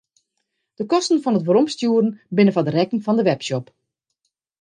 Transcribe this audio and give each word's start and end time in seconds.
De 0.79 0.83
kosten 0.93 1.19
fan 1.23 1.37
it 1.39 1.45
weromstjoeren 1.47 2.09
binne 2.35 2.53
foar 2.55 2.71
rekken 2.77 3.03
fan 3.05 3.17
de 3.19 3.25
webshop. 3.29 3.65